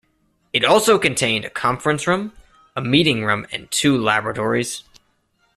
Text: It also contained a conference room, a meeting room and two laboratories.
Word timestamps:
It 0.51 0.65
also 0.65 0.97
contained 0.97 1.45
a 1.45 1.49
conference 1.51 2.07
room, 2.07 2.33
a 2.75 2.81
meeting 2.81 3.23
room 3.23 3.45
and 3.51 3.69
two 3.69 3.95
laboratories. 3.95 4.81